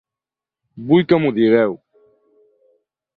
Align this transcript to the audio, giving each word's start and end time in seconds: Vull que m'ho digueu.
Vull 0.87 1.05
que 1.11 1.19
m'ho 1.25 1.33
digueu. 1.37 1.77